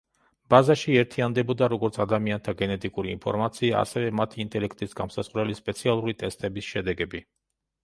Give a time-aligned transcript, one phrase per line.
[0.51, 7.25] ბაზაში ერთიანდებოდა როგორც ადამიანთა გენეტიკური ინფორმაცია, ასევე მათი ინტელექტის განმსაზღვრელი სპეციალური ტესტების შედეგები.